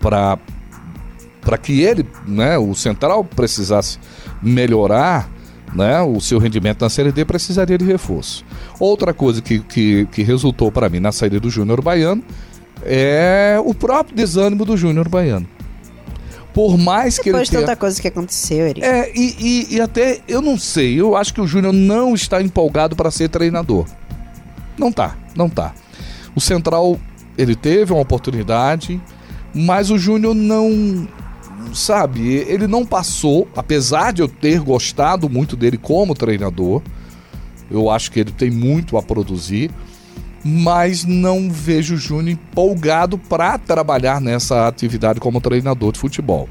para 0.00 0.38
para 1.40 1.56
que 1.56 1.80
ele, 1.80 2.06
né, 2.26 2.58
o 2.58 2.74
Central 2.74 3.24
precisasse 3.24 3.98
melhorar 4.42 5.30
né, 5.74 6.00
o 6.02 6.20
seu 6.20 6.38
rendimento 6.38 6.82
na 6.82 6.90
Série 6.90 7.12
D, 7.12 7.24
precisaria 7.24 7.78
de 7.78 7.84
reforço. 7.84 8.44
Outra 8.78 9.14
coisa 9.14 9.40
que, 9.40 9.60
que, 9.60 10.06
que 10.12 10.22
resultou 10.22 10.70
para 10.70 10.88
mim 10.88 11.00
na 11.00 11.12
saída 11.12 11.40
do 11.40 11.48
Júnior 11.48 11.80
Baiano 11.80 12.22
é 12.82 13.58
o 13.64 13.74
próprio 13.74 14.14
desânimo 14.14 14.64
do 14.64 14.76
Júnior 14.76 15.08
Baiano. 15.08 15.46
Por 16.52 16.76
mais 16.76 17.18
que 17.18 17.26
Depois 17.26 17.48
ele 17.48 17.50
tenha... 17.50 17.66
tanta 17.66 17.76
coisa 17.76 18.00
que 18.00 18.08
aconteceu, 18.08 18.66
Eric. 18.66 18.84
É, 18.84 19.10
e, 19.14 19.36
e, 19.70 19.76
e 19.76 19.80
até, 19.80 20.20
eu 20.26 20.42
não 20.42 20.58
sei, 20.58 21.00
eu 21.00 21.16
acho 21.16 21.32
que 21.32 21.40
o 21.40 21.46
Júnior 21.46 21.72
não 21.72 22.14
está 22.14 22.42
empolgado 22.42 22.96
para 22.96 23.10
ser 23.10 23.28
treinador. 23.28 23.86
Não 24.76 24.90
tá, 24.90 25.16
não 25.36 25.48
tá. 25.48 25.72
O 26.34 26.40
Central, 26.40 26.98
ele 27.38 27.54
teve 27.54 27.92
uma 27.92 28.02
oportunidade, 28.02 29.00
mas 29.54 29.90
o 29.90 29.98
Júnior 29.98 30.34
não, 30.34 31.08
sabe, 31.72 32.36
ele 32.48 32.66
não 32.66 32.84
passou, 32.84 33.48
apesar 33.56 34.12
de 34.12 34.22
eu 34.22 34.28
ter 34.28 34.60
gostado 34.60 35.28
muito 35.28 35.56
dele 35.56 35.76
como 35.76 36.14
treinador, 36.14 36.82
eu 37.70 37.90
acho 37.90 38.10
que 38.10 38.20
ele 38.20 38.32
tem 38.32 38.50
muito 38.50 38.96
a 38.96 39.02
produzir, 39.02 39.70
mas 40.44 41.04
não 41.04 41.50
vejo 41.50 41.94
o 41.94 41.98
Júnior 41.98 42.30
empolgado 42.30 43.18
para 43.18 43.58
trabalhar 43.58 44.20
nessa 44.20 44.66
atividade 44.66 45.20
como 45.20 45.40
treinador 45.40 45.92
de 45.92 45.98
futebol. 45.98 46.48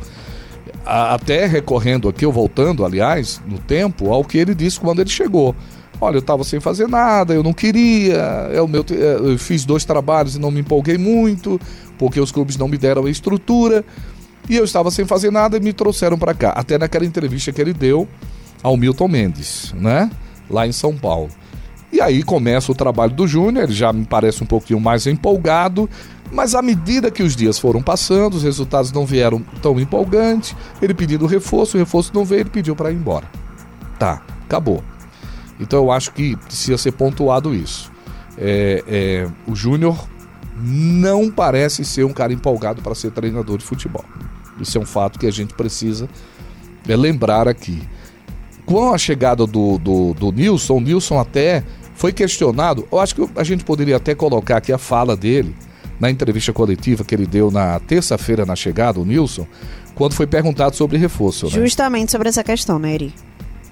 Até 0.85 1.45
recorrendo 1.45 2.07
aqui, 2.07 2.25
ou 2.25 2.31
voltando, 2.31 2.85
aliás, 2.85 3.41
no 3.45 3.59
tempo, 3.59 4.11
ao 4.11 4.23
que 4.23 4.37
ele 4.37 4.55
disse 4.55 4.79
quando 4.79 5.01
ele 5.01 5.09
chegou. 5.09 5.55
Olha, 6.01 6.15
eu 6.15 6.19
estava 6.19 6.43
sem 6.45 6.61
fazer 6.61 6.87
nada, 6.87 7.33
eu 7.33 7.43
não 7.43 7.51
queria, 7.51 8.15
é 8.53 8.61
o 8.61 8.67
meu, 8.67 8.85
é, 8.89 9.33
eu 9.33 9.37
fiz 9.37 9.65
dois 9.65 9.83
trabalhos 9.83 10.35
e 10.35 10.39
não 10.39 10.49
me 10.49 10.61
empolguei 10.61 10.97
muito, 10.97 11.59
porque 11.99 12.19
os 12.19 12.31
clubes 12.31 12.57
não 12.57 12.67
me 12.67 12.77
deram 12.77 13.05
a 13.05 13.09
estrutura, 13.11 13.85
e 14.49 14.55
eu 14.55 14.63
estava 14.63 14.89
sem 14.89 15.05
fazer 15.05 15.29
nada 15.29 15.57
e 15.57 15.59
me 15.59 15.73
trouxeram 15.73 16.17
para 16.17 16.33
cá. 16.33 16.51
Até 16.51 16.77
naquela 16.77 17.05
entrevista 17.05 17.51
que 17.51 17.61
ele 17.61 17.73
deu 17.73 18.07
ao 18.63 18.75
Milton 18.75 19.07
Mendes, 19.07 19.71
né? 19.77 20.09
Lá 20.49 20.65
em 20.65 20.71
São 20.71 20.97
Paulo. 20.97 21.29
E 21.91 22.01
aí 22.01 22.23
começa 22.23 22.71
o 22.71 22.75
trabalho 22.75 23.13
do 23.13 23.27
Júnior, 23.27 23.65
ele 23.65 23.73
já 23.73 23.91
me 23.91 24.05
parece 24.05 24.43
um 24.43 24.47
pouquinho 24.47 24.79
mais 24.79 25.05
empolgado, 25.05 25.89
mas 26.31 26.55
à 26.55 26.61
medida 26.61 27.11
que 27.11 27.21
os 27.21 27.35
dias 27.35 27.59
foram 27.59 27.81
passando, 27.81 28.35
os 28.35 28.43
resultados 28.43 28.91
não 28.91 29.05
vieram 29.05 29.41
tão 29.61 29.79
empolgantes, 29.79 30.55
ele 30.81 30.93
pedindo 30.93 31.25
reforço, 31.25 31.75
o 31.75 31.79
reforço 31.79 32.11
não 32.13 32.23
veio, 32.23 32.41
ele 32.41 32.49
pediu 32.49 32.75
para 32.75 32.91
ir 32.91 32.95
embora. 32.95 33.29
Tá, 33.97 34.21
acabou. 34.45 34.83
Então 35.59 35.79
eu 35.79 35.91
acho 35.91 36.11
que 36.13 36.35
precisa 36.37 36.77
ser 36.77 36.91
pontuado 36.93 37.53
isso. 37.53 37.91
É, 38.37 38.83
é, 38.87 39.27
o 39.47 39.55
Júnior 39.55 40.07
não 40.61 41.29
parece 41.29 41.85
ser 41.85 42.03
um 42.03 42.13
cara 42.13 42.33
empolgado 42.33 42.81
para 42.81 42.95
ser 42.95 43.11
treinador 43.11 43.57
de 43.57 43.65
futebol. 43.65 44.05
Isso 44.59 44.77
é 44.77 44.81
um 44.81 44.85
fato 44.85 45.17
que 45.17 45.25
a 45.25 45.31
gente 45.31 45.53
precisa 45.53 46.09
é, 46.87 46.95
lembrar 46.95 47.47
aqui. 47.47 47.81
Com 48.65 48.93
a 48.93 48.97
chegada 48.97 49.47
do, 49.47 49.77
do, 49.77 50.13
do 50.13 50.31
Nilson, 50.31 50.77
o 50.77 50.81
Nilson 50.81 51.19
até 51.19 51.63
foi 51.95 52.13
questionado. 52.13 52.87
Eu 52.91 52.99
acho 52.99 53.15
que 53.15 53.29
a 53.35 53.43
gente 53.43 53.63
poderia 53.63 53.97
até 53.97 54.13
colocar 54.13 54.57
aqui 54.57 54.71
a 54.71 54.77
fala 54.77 55.17
dele 55.17 55.55
na 55.99 56.09
entrevista 56.09 56.53
coletiva 56.53 57.03
que 57.03 57.13
ele 57.13 57.25
deu 57.25 57.51
na 57.51 57.79
terça-feira 57.79 58.45
na 58.45 58.55
chegada, 58.55 58.99
o 58.99 59.05
Nilson, 59.05 59.45
quando 59.95 60.13
foi 60.13 60.25
perguntado 60.25 60.75
sobre 60.75 60.97
reforço. 60.97 61.47
Né? 61.47 61.51
Justamente 61.51 62.11
sobre 62.11 62.29
essa 62.29 62.43
questão, 62.43 62.79
né, 62.79 62.93
Eri? 62.93 63.13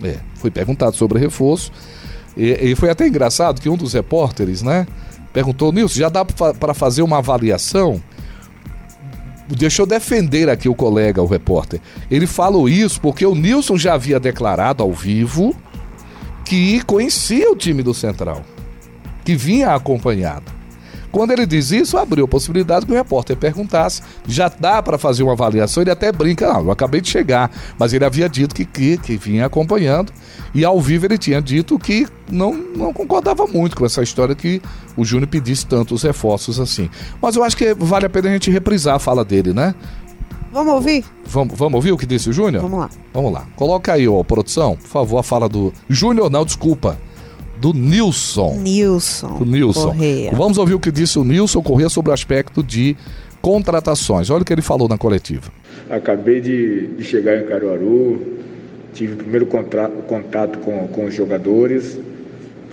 É, 0.03 0.17
foi 0.35 0.51
perguntado 0.51 0.95
sobre 0.95 1.19
reforço. 1.19 1.71
E, 2.35 2.71
e, 2.71 2.75
foi 2.75 2.89
até 2.89 3.07
engraçado 3.07 3.61
que 3.61 3.69
um 3.69 3.77
dos 3.77 3.93
repórteres, 3.93 4.61
né, 4.61 4.85
perguntou: 5.33 5.71
Nilson, 5.71 5.99
já 5.99 6.09
dá 6.09 6.25
para 6.25 6.73
fazer 6.73 7.01
uma 7.01 7.17
avaliação? 7.17 8.01
Deixa 9.49 9.81
eu 9.81 9.85
defender 9.85 10.49
aqui 10.49 10.67
o 10.67 10.75
colega, 10.75 11.21
o 11.21 11.25
repórter. 11.25 11.79
Ele 12.11 12.27
falou 12.27 12.67
isso 12.67 12.99
porque 12.99 13.25
o 13.25 13.33
Nilson 13.33 13.77
já 13.77 13.93
havia 13.93 14.19
declarado 14.19 14.83
ao 14.83 14.91
vivo 14.91 15.55
que 16.43 16.81
conhecia 16.83 17.49
o 17.51 17.55
time 17.55 17.81
do 17.81 17.93
Central, 17.93 18.41
que 19.23 19.35
vinha 19.35 19.73
acompanhado. 19.73 20.56
Quando 21.17 21.31
ele 21.31 21.47
diz 21.47 21.71
isso, 21.71 21.97
abriu 21.97 22.25
a 22.25 22.27
possibilidade 22.27 22.85
que 22.85 22.91
o 22.91 22.95
repórter 22.95 23.35
perguntasse: 23.35 24.03
já 24.27 24.47
dá 24.47 24.83
para 24.83 24.99
fazer 24.99 25.23
uma 25.23 25.31
avaliação? 25.31 25.81
Ele 25.81 25.89
até 25.89 26.11
brinca: 26.11 26.47
não, 26.47 26.65
eu 26.65 26.69
acabei 26.69 27.01
de 27.01 27.09
chegar, 27.09 27.49
mas 27.75 27.91
ele 27.91 28.05
havia 28.05 28.29
dito 28.29 28.53
que, 28.53 28.63
que, 28.63 28.99
que 28.99 29.17
vinha 29.17 29.47
acompanhando 29.47 30.13
e 30.53 30.63
ao 30.63 30.79
vivo 30.79 31.07
ele 31.07 31.17
tinha 31.17 31.41
dito 31.41 31.79
que 31.79 32.05
não, 32.31 32.53
não 32.53 32.93
concordava 32.93 33.47
muito 33.47 33.75
com 33.75 33.83
essa 33.83 34.03
história 34.03 34.35
que 34.35 34.61
o 34.95 35.03
Júnior 35.03 35.27
pedisse 35.27 35.65
tantos 35.65 36.03
reforços 36.03 36.59
assim. 36.59 36.87
Mas 37.19 37.35
eu 37.35 37.43
acho 37.43 37.57
que 37.57 37.73
vale 37.73 38.05
a 38.05 38.09
pena 38.11 38.29
a 38.29 38.33
gente 38.33 38.51
reprisar 38.51 38.93
a 38.93 38.99
fala 38.99 39.25
dele, 39.25 39.53
né? 39.53 39.73
Vamos 40.53 40.71
ouvir? 40.71 41.03
Vamos, 41.25 41.57
vamos 41.57 41.77
ouvir 41.77 41.93
o 41.93 41.97
que 41.97 42.05
disse 42.05 42.29
o 42.29 42.33
Júnior? 42.33 42.61
Vamos 42.61 42.77
lá. 42.77 42.89
Vamos 43.11 43.33
lá. 43.33 43.47
Coloca 43.55 43.91
aí, 43.91 44.07
ó, 44.07 44.21
produção, 44.21 44.75
por 44.75 44.87
favor, 44.87 45.17
a 45.17 45.23
fala 45.23 45.49
do 45.49 45.73
Júnior, 45.89 46.29
não, 46.29 46.45
desculpa. 46.45 46.95
Do 47.59 47.73
Nilson. 47.73 48.57
Nilson. 48.59 49.39
Do 49.39 49.45
Nilson. 49.45 49.87
Correia. 49.87 50.31
Vamos 50.33 50.57
ouvir 50.57 50.73
o 50.73 50.79
que 50.79 50.91
disse 50.91 51.17
o 51.17 51.23
Nilson 51.23 51.61
Corrêa 51.61 51.89
sobre 51.89 52.11
o 52.11 52.13
aspecto 52.13 52.63
de 52.63 52.95
contratações. 53.41 54.29
Olha 54.29 54.41
o 54.41 54.45
que 54.45 54.53
ele 54.53 54.61
falou 54.61 54.87
na 54.87 54.97
coletiva. 54.97 55.51
Acabei 55.89 56.41
de, 56.41 56.87
de 56.87 57.03
chegar 57.03 57.37
em 57.41 57.45
Caruaru, 57.45 58.21
tive 58.93 59.13
o 59.13 59.17
primeiro 59.17 59.45
contato, 59.45 59.93
contato 60.03 60.59
com, 60.59 60.87
com 60.87 61.05
os 61.05 61.13
jogadores. 61.13 61.99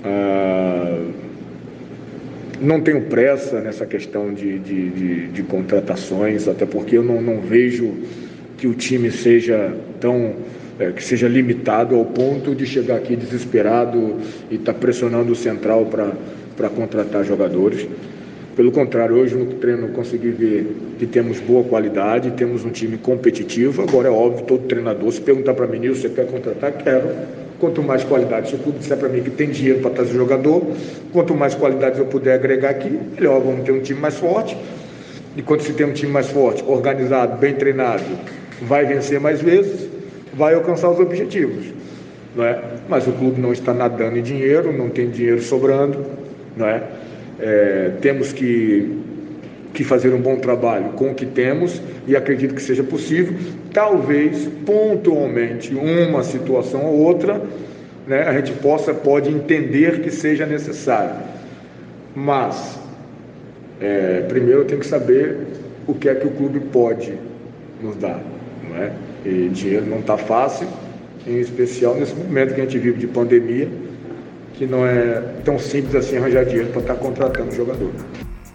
Ah, 0.05 1.05
não 2.61 2.81
tenho 2.81 3.03
pressa 3.03 3.61
nessa 3.61 3.87
questão 3.87 4.33
de, 4.33 4.59
de, 4.59 4.91
de, 4.91 5.27
de 5.29 5.43
contratações, 5.43 6.49
até 6.49 6.67
porque 6.67 6.97
eu 6.97 7.03
não, 7.03 7.21
não, 7.21 7.41
vejo 7.41 7.93
que 8.57 8.67
o 8.67 8.75
time 8.75 9.11
seja 9.11 9.75
tão. 10.01 10.35
É, 10.79 10.91
que 10.91 11.05
seja 11.05 11.29
limitado 11.29 11.95
ao 11.95 12.05
ponto 12.05 12.53
de 12.55 12.67
chegar 12.67 12.97
aqui 12.97 13.15
desesperado 13.15 14.17
e 14.51 14.57
estar 14.57 14.73
tá 14.73 14.79
pressionando 14.79 15.33
o 15.33 15.37
central 15.37 15.87
para 15.87 16.69
contratar 16.69 17.25
jogadores. 17.25 17.87
Pelo 18.57 18.73
contrário, 18.73 19.17
hoje 19.17 19.37
no 19.37 19.47
treino 19.55 19.89
consegui 19.89 20.31
ver 20.31 20.77
que 20.99 21.07
temos 21.07 21.39
boa 21.41 21.63
qualidade, 21.65 22.33
temos 22.33 22.65
um 22.65 22.71
time 22.71 22.99
competitivo. 22.99 23.83
Agora 23.83 24.09
é 24.09 24.11
óbvio, 24.11 24.45
todo 24.47 24.67
treinador, 24.67 25.13
se 25.13 25.21
perguntar 25.21 25.55
para 25.55 25.67
mim, 25.67 25.89
você 25.89 26.09
quer 26.09 26.27
contratar? 26.27 26.73
Quero 26.73 27.09
Quanto 27.59 27.83
mais 27.83 28.03
qualidade, 28.03 28.51
se 28.51 28.57
o 28.57 28.59
clube 28.59 28.79
disser 28.79 28.97
para 28.97 29.09
mim 29.09 29.23
que 29.23 29.31
tem 29.31 29.49
dinheiro 29.49 29.81
para 29.81 29.91
trazer 29.91 30.13
jogador, 30.15 30.63
quanto 31.13 31.35
mais 31.35 31.55
qualidade 31.55 31.99
eu 31.99 32.07
puder 32.07 32.35
agregar 32.35 32.71
aqui, 32.71 32.91
melhor. 32.91 33.41
Vamos 33.41 33.65
ter 33.65 33.73
um 33.73 33.81
time 33.81 34.01
mais 34.01 34.17
forte. 34.17 34.57
E 35.37 35.43
quando 35.43 35.63
se 35.63 35.73
tem 35.73 35.87
um 35.87 35.93
time 35.93 36.13
mais 36.13 36.29
forte, 36.29 36.65
organizado, 36.67 37.39
bem 37.39 37.55
treinado, 37.55 38.05
vai 38.61 38.85
vencer 38.85 39.21
mais 39.21 39.41
vezes, 39.41 39.89
vai 40.37 40.55
alcançar 40.55 40.91
os 40.91 41.01
objetivos. 41.01 41.67
Não 42.35 42.45
é? 42.45 42.61
Mas 42.89 43.07
o 43.07 43.13
clube 43.13 43.41
não 43.41 43.53
está 43.53 43.73
nadando 43.73 44.19
em 44.19 44.23
dinheiro, 44.23 44.73
não 44.77 44.91
tem 44.91 45.09
dinheiro 45.09 45.41
sobrando. 45.41 46.05
Não 46.57 46.67
é? 46.67 46.83
É, 47.41 47.93
temos 48.01 48.33
que 48.33 49.05
que 49.75 49.83
fazer 49.85 50.15
um 50.15 50.21
bom 50.21 50.37
trabalho 50.37 50.91
com 50.91 51.11
o 51.11 51.15
que 51.15 51.27
temos 51.27 51.83
e 52.07 52.17
acredito 52.17 52.55
que 52.55 52.63
seja 52.63 52.85
possível. 52.85 53.37
Talvez, 53.73 54.49
pontualmente, 54.65 55.75
uma 55.75 56.23
situação 56.23 56.87
ou 56.87 57.01
outra, 57.01 57.43
né, 58.07 58.23
a 58.23 58.33
gente 58.35 58.53
possa, 58.53 58.95
pode 58.95 59.29
entender 59.29 60.01
que 60.01 60.11
seja 60.11 60.47
necessário. 60.47 61.17
Mas, 62.15 62.79
é, 63.81 64.25
primeiro 64.29 64.61
eu 64.61 64.65
tenho 64.65 64.81
que 64.81 64.87
saber 64.87 65.39
o 65.87 65.95
que 65.95 66.09
é 66.09 66.15
que 66.15 66.27
o 66.27 66.31
clube 66.31 66.61
pode 66.61 67.13
nos 67.83 67.97
dar. 67.97 68.23
Não 68.75 68.83
é? 68.83 68.93
E 69.25 69.49
dinheiro 69.49 69.87
não 69.87 70.01
está 70.01 70.19
fácil, 70.19 70.67
em 71.27 71.39
especial 71.39 71.95
nesse 71.95 72.15
momento 72.15 72.55
que 72.55 72.61
a 72.61 72.65
gente 72.65 72.79
vive 72.79 72.99
de 72.99 73.07
pandemia, 73.07 73.71
que 74.55 74.67
não 74.67 74.85
é 74.85 75.21
tão 75.45 75.59
simples 75.59 75.95
assim 75.95 76.17
arranjar 76.17 76.45
dinheiro 76.45 76.71
para 76.71 76.81
estar 76.81 76.95
tá 76.95 77.01
contratando 77.01 77.55
jogador. 77.55 77.93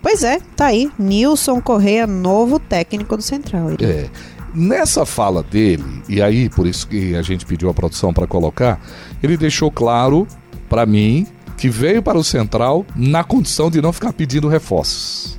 Pois 0.02 0.24
é, 0.24 0.40
tá 0.56 0.68
aí. 0.68 0.90
Nilson 0.98 1.60
Correia, 1.62 2.06
novo 2.06 2.60
técnico 2.60 3.18
do 3.18 3.24
Central. 3.24 3.72
É. 3.82 4.10
Nessa 4.54 5.06
fala 5.06 5.44
dele, 5.44 5.84
e 6.08 6.22
aí 6.22 6.50
por 6.50 6.66
isso 6.66 6.88
que 6.88 7.16
a 7.16 7.22
gente 7.22 7.46
pediu 7.46 7.70
a 7.70 7.74
produção 7.74 8.14
para 8.14 8.26
colocar, 8.26 8.82
ele 9.22 9.38
deixou 9.38 9.70
claro 9.70 10.28
para 10.68 10.86
mim 10.86 11.28
que 11.58 11.70
veio 11.70 12.02
para 12.02 12.18
o 12.18 12.24
Central 12.24 12.86
na 12.96 13.24
condição 13.24 13.70
de 13.70 13.82
não 13.82 13.92
ficar 13.92 14.14
pedindo 14.14 14.48
reforços. 14.48 15.38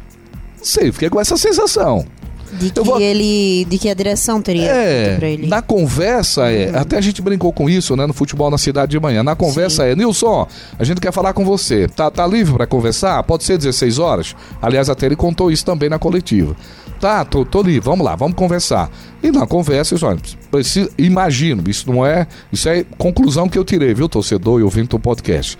Não 0.59 0.65
sei, 0.65 0.93
fiquei 0.93 1.09
com 1.09 1.19
essa 1.19 1.37
sensação. 1.37 2.05
De 2.53 2.71
que 2.71 2.81
vou... 2.81 3.01
ele. 3.01 3.65
De 3.67 3.79
que 3.79 3.89
a 3.89 3.95
direção 3.95 4.41
teria 4.43 4.71
é, 4.71 5.17
pra 5.17 5.29
ele. 5.29 5.47
Na 5.47 5.63
conversa 5.63 6.51
é. 6.51 6.71
Uhum. 6.71 6.79
Até 6.79 6.99
a 6.99 7.01
gente 7.01 7.23
brincou 7.23 7.53
com 7.53 7.69
isso, 7.69 7.97
né? 7.97 8.07
No 8.07 8.13
futebol 8.13 8.51
na 8.51 8.59
cidade 8.59 8.91
de 8.91 9.01
manhã. 9.01 9.23
Na 9.23 9.37
conversa 9.37 9.85
Sim. 9.85 9.91
é, 9.91 9.97
Nilson, 9.97 10.47
a 10.79 10.85
gente 10.85 11.01
quer 11.01 11.13
falar 11.13 11.33
com 11.33 11.45
você. 11.45 11.89
Tá, 11.89 12.11
tá 12.11 12.27
livre 12.27 12.55
para 12.55 12.67
conversar? 12.67 13.23
Pode 13.23 13.45
ser 13.45 13.59
16 13.59 13.99
horas? 13.99 14.35
Aliás, 14.61 14.89
até 14.89 15.07
ele 15.07 15.17
contou 15.17 15.51
isso 15.51 15.65
também 15.65 15.89
na 15.89 15.99
coletiva. 15.99 16.57
Tá, 17.01 17.25
tô, 17.25 17.47
tô 17.47 17.63
livre, 17.63 17.81
vamos 17.81 18.05
lá, 18.05 18.15
vamos 18.15 18.37
conversar. 18.37 18.91
E 19.23 19.31
na 19.31 19.47
conversa, 19.47 19.97
olha, 20.07 20.19
preciso, 20.51 20.91
imagino, 20.99 21.65
isso 21.67 21.91
não 21.91 22.05
é. 22.05 22.27
Isso 22.53 22.69
é 22.69 22.85
conclusão 22.99 23.49
que 23.49 23.59
eu 23.59 23.65
tirei, 23.65 23.95
viu, 23.95 24.07
torcedor 24.07 24.61
e 24.61 24.63
ouvindo 24.63 24.95
o 24.95 25.01
podcast. 25.01 25.57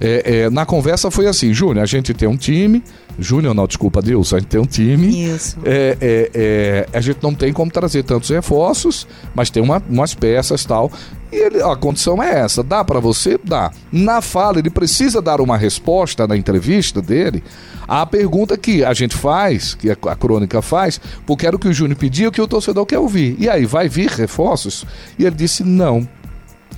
É, 0.00 0.42
é, 0.42 0.50
na 0.50 0.64
conversa 0.64 1.10
foi 1.10 1.26
assim, 1.26 1.52
Júnior, 1.52 1.82
a 1.82 1.86
gente 1.86 2.14
tem 2.14 2.28
um 2.28 2.36
time. 2.36 2.80
Júnior, 3.18 3.54
não, 3.54 3.66
desculpa, 3.66 4.02
Deus, 4.02 4.32
a 4.34 4.38
gente 4.38 4.48
tem 4.48 4.60
um 4.60 4.66
time. 4.66 5.34
Isso. 5.34 5.58
É, 5.64 5.96
é, 6.00 6.30
é, 6.34 6.88
a 6.92 7.00
gente 7.00 7.18
não 7.22 7.34
tem 7.34 7.52
como 7.52 7.70
trazer 7.70 8.02
tantos 8.02 8.30
reforços, 8.30 9.06
mas 9.34 9.50
tem 9.50 9.62
uma, 9.62 9.82
umas 9.88 10.14
peças 10.14 10.64
tal. 10.64 10.90
E 11.30 11.36
ele, 11.36 11.62
a 11.62 11.76
condição 11.76 12.22
é 12.22 12.40
essa: 12.40 12.62
dá 12.62 12.84
para 12.84 13.00
você? 13.00 13.38
Dá. 13.42 13.70
Na 13.92 14.20
fala, 14.20 14.58
ele 14.58 14.70
precisa 14.70 15.22
dar 15.22 15.40
uma 15.40 15.56
resposta 15.56 16.26
na 16.26 16.36
entrevista 16.36 17.00
dele 17.00 17.42
à 17.86 18.04
pergunta 18.04 18.56
que 18.56 18.84
a 18.84 18.94
gente 18.94 19.16
faz, 19.16 19.74
que 19.74 19.90
a, 19.90 19.96
a 20.08 20.16
crônica 20.16 20.60
faz, 20.62 21.00
porque 21.26 21.46
era 21.46 21.54
o 21.54 21.58
que 21.58 21.68
o 21.68 21.72
Júnior 21.72 21.98
pediu, 21.98 22.32
que 22.32 22.40
o 22.40 22.48
torcedor 22.48 22.86
quer 22.86 22.98
ouvir. 22.98 23.36
E 23.38 23.48
aí, 23.48 23.64
vai 23.64 23.88
vir 23.88 24.10
reforços? 24.10 24.84
E 25.18 25.24
ele 25.24 25.36
disse: 25.36 25.62
não. 25.62 26.06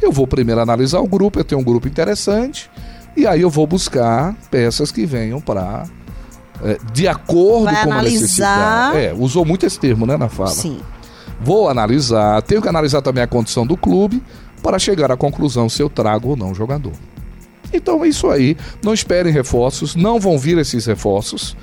Eu 0.03 0.13
vou 0.13 0.27
primeiro 0.27 0.61
analisar 0.61 1.01
o 1.01 1.07
grupo, 1.07 1.39
eu 1.39 1.45
tenho 1.45 1.61
um 1.61 1.65
grupo 1.65 1.89
interessante, 1.89 2.71
e 3.17 3.27
aí 3.27 3.41
eu 3.41 3.49
vou 3.49 3.67
buscar 3.67 4.37
peças 4.51 4.93
que 4.93 5.07
venham 5.07 5.41
para 5.41 5.85
de 6.93 7.07
acordo 7.07 7.65
Vai 7.65 7.85
com 7.85 7.93
analisar... 7.93 7.99
a 7.99 8.95
necessidade. 8.95 8.99
É, 8.99 9.15
usou 9.15 9.45
muito 9.45 9.67
esse 9.67 9.79
termo, 9.79 10.07
né, 10.07 10.17
na 10.17 10.29
fala. 10.29 10.51
Sim. 10.51 10.79
Vou 11.41 11.69
analisar, 11.69 12.41
tenho 12.43 12.63
que 12.63 12.69
analisar 12.69 13.03
também 13.03 13.23
a 13.23 13.27
condição 13.27 13.67
do 13.67 13.77
clube, 13.77 14.23
para 14.63 14.79
chegar 14.79 15.13
à 15.13 15.17
conclusão 15.17 15.69
se 15.69 15.83
eu 15.83 15.89
trago 15.89 16.31
ou 16.31 16.37
não 16.37 16.51
o 16.51 16.55
jogador. 16.55 16.93
Então 17.73 18.05
é 18.05 18.09
isso 18.09 18.29
aí. 18.29 18.57
Não 18.83 18.95
esperem 18.95 19.33
reforços, 19.33 19.95
não 19.95 20.19
vão 20.19 20.39
vir 20.39 20.59
esses 20.59 20.87
reforços. 20.87 21.57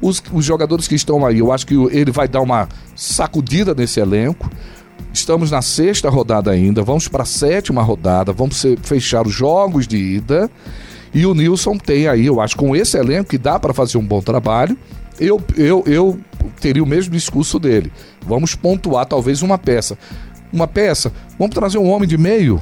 Os, 0.00 0.22
os 0.32 0.44
jogadores 0.44 0.86
que 0.86 0.94
estão 0.94 1.24
aí, 1.26 1.38
eu 1.38 1.50
acho 1.52 1.66
que 1.66 1.74
ele 1.74 2.10
vai 2.10 2.28
dar 2.28 2.40
uma 2.40 2.68
sacudida 2.94 3.74
nesse 3.74 3.98
elenco. 3.98 4.50
Estamos 5.12 5.50
na 5.50 5.62
sexta 5.62 6.08
rodada 6.08 6.50
ainda, 6.50 6.82
vamos 6.82 7.08
para 7.08 7.22
a 7.22 7.26
sétima 7.26 7.82
rodada, 7.82 8.32
vamos 8.32 8.64
fechar 8.82 9.26
os 9.26 9.32
jogos 9.32 9.86
de 9.86 9.96
ida. 9.96 10.50
E 11.16 11.24
o 11.24 11.34
Nilson 11.34 11.78
tem 11.78 12.06
aí, 12.06 12.26
eu 12.26 12.40
acho, 12.40 12.56
com 12.56 12.76
esse 12.76 12.96
elenco 12.98 13.30
que 13.30 13.38
dá 13.38 13.58
para 13.58 13.72
fazer 13.72 13.96
um 13.96 14.06
bom 14.06 14.20
trabalho. 14.20 14.76
Eu, 15.18 15.42
eu, 15.56 15.82
eu 15.86 16.20
teria 16.60 16.82
o 16.82 16.86
mesmo 16.86 17.14
discurso 17.14 17.58
dele. 17.58 17.90
Vamos 18.20 18.54
pontuar 18.54 19.06
talvez 19.06 19.40
uma 19.40 19.56
peça 19.56 19.96
uma 20.52 20.66
peça, 20.66 21.12
vamos 21.38 21.54
trazer 21.54 21.78
um 21.78 21.88
homem 21.88 22.08
de 22.08 22.16
meio, 22.16 22.60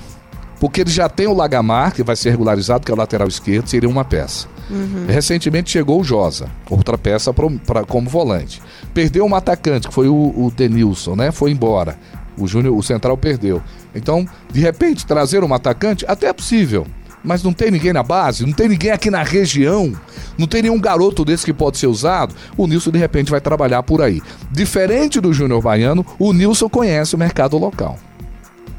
porque 0.59 0.81
ele 0.81 0.91
já 0.91 1.09
tem 1.09 1.27
o 1.27 1.35
Lagamar, 1.35 1.93
que 1.93 2.03
vai 2.03 2.17
ser 2.17 2.31
regularizado, 2.31 2.85
que 2.85 2.91
é 2.91 2.95
o 2.95 2.99
lateral 2.99 3.29
esquerdo, 3.29 3.69
seria 3.69 3.89
uma 3.89 4.05
peça. 4.05 4.49
Uhum. 4.71 5.05
Recentemente 5.07 5.71
chegou 5.71 6.01
o 6.01 6.05
Josa, 6.05 6.49
outra 6.71 6.97
peça 6.97 7.33
pra, 7.33 7.49
pra, 7.67 7.85
como 7.85 8.09
volante. 8.09 8.63
Perdeu 8.95 9.25
um 9.27 9.35
atacante, 9.35 9.89
que 9.89 9.95
foi 9.95 10.09
o, 10.09 10.15
o 10.15 10.53
Denilson, 10.57 11.15
né? 11.15 11.31
Foi 11.31 11.51
embora. 11.51 11.99
O 12.37 12.49
Júnior, 12.49 12.77
o 12.77 12.83
Central 12.83 13.17
perdeu. 13.17 13.63
Então, 13.95 14.27
de 14.51 14.61
repente, 14.61 15.07
trazer 15.07 15.45
um 15.45 15.53
atacante 15.53 16.05
até 16.09 16.29
é 16.29 16.33
possível 16.33 16.87
mas 17.25 17.43
não 17.43 17.53
tem 17.53 17.71
ninguém 17.71 17.93
na 17.93 18.03
base, 18.03 18.45
não 18.45 18.53
tem 18.53 18.69
ninguém 18.69 18.91
aqui 18.91 19.11
na 19.11 19.23
região, 19.23 19.93
não 20.37 20.47
tem 20.47 20.63
nenhum 20.63 20.79
garoto 20.79 21.25
desse 21.25 21.45
que 21.45 21.53
pode 21.53 21.79
ser 21.79 21.87
usado, 21.87 22.35
o 22.57 22.67
Nilson 22.67 22.91
de 22.91 22.99
repente 22.99 23.31
vai 23.31 23.41
trabalhar 23.41 23.83
por 23.83 24.03
aí. 24.03 24.21
Diferente 24.53 25.21
do 25.21 25.33
Júnior 25.33 25.63
Baiano, 25.63 26.05
o 26.19 26.33
Nilson 26.33 26.69
conhece 26.69 27.15
o 27.15 27.19
mercado 27.19 27.57
local. 27.57 27.99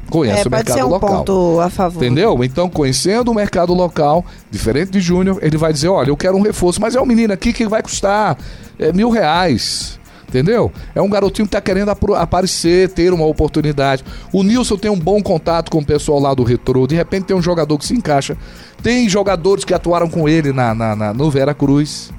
Conhece 0.08 0.44
é, 0.44 0.46
o 0.46 0.50
mercado 0.50 0.76
ser 0.76 0.84
um 0.84 0.88
local. 0.88 1.24
Ponto 1.24 1.60
a 1.60 1.68
favor. 1.68 2.02
Entendeu? 2.02 2.44
Então, 2.44 2.68
conhecendo 2.68 3.30
o 3.30 3.34
mercado 3.34 3.74
local, 3.74 4.24
diferente 4.50 4.92
de 4.92 5.00
Júnior, 5.00 5.38
ele 5.42 5.56
vai 5.56 5.72
dizer: 5.72 5.88
olha, 5.88 6.10
eu 6.10 6.16
quero 6.16 6.36
um 6.36 6.42
reforço, 6.42 6.80
mas 6.80 6.94
é 6.94 7.00
um 7.00 7.06
menino 7.06 7.32
aqui 7.32 7.52
que 7.52 7.66
vai 7.66 7.82
custar 7.82 8.38
é, 8.78 8.92
mil 8.92 9.10
reais. 9.10 9.98
Entendeu? 10.28 10.72
É 10.94 11.00
um 11.00 11.08
garotinho 11.08 11.46
que 11.46 11.54
está 11.54 11.60
querendo 11.60 11.90
aparecer, 11.90 12.90
ter 12.90 13.12
uma 13.12 13.24
oportunidade. 13.24 14.04
O 14.32 14.42
Nilson 14.42 14.76
tem 14.76 14.90
um 14.90 14.98
bom 14.98 15.22
contato 15.22 15.70
com 15.70 15.78
o 15.78 15.84
pessoal 15.84 16.18
lá 16.18 16.34
do 16.34 16.42
Retro. 16.42 16.86
De 16.86 16.96
repente 16.96 17.26
tem 17.26 17.36
um 17.36 17.42
jogador 17.42 17.78
que 17.78 17.84
se 17.84 17.94
encaixa. 17.94 18.36
Tem 18.82 19.08
jogadores 19.08 19.64
que 19.64 19.72
atuaram 19.72 20.08
com 20.08 20.28
ele 20.28 20.52
na, 20.52 20.74
na, 20.74 20.96
na 20.96 21.14
no 21.14 21.30
Vera 21.30 21.54
Cruz. 21.54 22.10